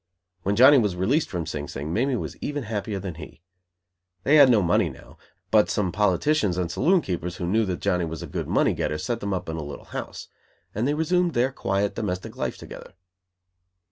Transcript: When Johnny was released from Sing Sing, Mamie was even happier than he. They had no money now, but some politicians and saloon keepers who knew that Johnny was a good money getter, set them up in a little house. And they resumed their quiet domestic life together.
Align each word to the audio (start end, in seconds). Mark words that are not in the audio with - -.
When 0.41 0.55
Johnny 0.55 0.79
was 0.79 0.95
released 0.95 1.29
from 1.29 1.45
Sing 1.45 1.67
Sing, 1.67 1.93
Mamie 1.93 2.15
was 2.15 2.35
even 2.37 2.63
happier 2.63 2.97
than 2.97 3.13
he. 3.21 3.43
They 4.23 4.37
had 4.37 4.49
no 4.49 4.63
money 4.63 4.89
now, 4.89 5.19
but 5.51 5.69
some 5.69 5.91
politicians 5.91 6.57
and 6.57 6.71
saloon 6.71 7.01
keepers 7.01 7.35
who 7.35 7.45
knew 7.45 7.65
that 7.67 7.81
Johnny 7.81 8.05
was 8.05 8.23
a 8.23 8.25
good 8.25 8.47
money 8.47 8.73
getter, 8.73 8.97
set 8.97 9.19
them 9.19 9.31
up 9.31 9.47
in 9.47 9.57
a 9.57 9.63
little 9.63 9.85
house. 9.85 10.27
And 10.73 10.87
they 10.87 10.95
resumed 10.95 11.35
their 11.35 11.51
quiet 11.51 11.93
domestic 11.93 12.35
life 12.35 12.57
together. 12.57 12.93